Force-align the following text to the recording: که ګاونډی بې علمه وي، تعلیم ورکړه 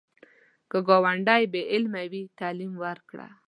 که 0.69 0.77
ګاونډی 0.87 1.43
بې 1.53 1.61
علمه 1.73 2.03
وي، 2.11 2.23
تعلیم 2.39 2.73
ورکړه 2.83 3.27